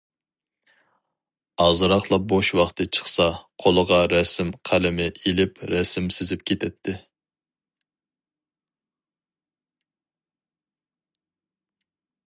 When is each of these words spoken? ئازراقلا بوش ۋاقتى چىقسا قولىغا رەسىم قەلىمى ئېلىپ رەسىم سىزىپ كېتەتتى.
ئازراقلا 1.65 2.17
بوش 2.31 2.49
ۋاقتى 2.59 2.87
چىقسا 2.97 3.27
قولىغا 3.65 3.99
رەسىم 4.13 4.49
قەلىمى 4.71 5.07
ئېلىپ 5.33 5.61
رەسىم 5.73 6.09
سىزىپ 6.17 6.47
كېتەتتى. 6.53 6.97